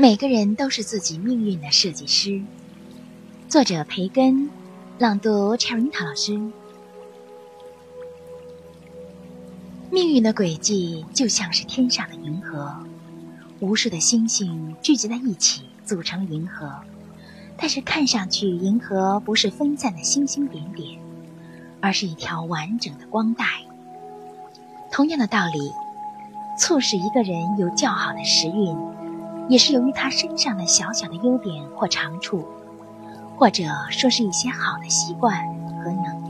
[0.00, 2.40] 每个人都是自己命运的设计师。
[3.50, 4.48] 作者培根，
[4.98, 6.40] 朗读 c h e r i t a 老师。
[9.90, 12.74] 命运的轨迹就像是天上的银河，
[13.60, 16.72] 无数的星星聚集在一起组成银河，
[17.58, 20.98] 但是看上去银河不是分散的星星点点，
[21.78, 23.44] 而是一条完整的光带。
[24.90, 25.70] 同样的道理，
[26.58, 28.74] 促使一个人有较好的时运。
[29.50, 32.46] 也是由于他身上的小小的优点或长处，
[33.36, 35.44] 或者说是一些好的习惯
[35.82, 36.29] 和能